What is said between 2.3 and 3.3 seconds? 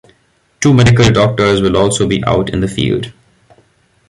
in the field.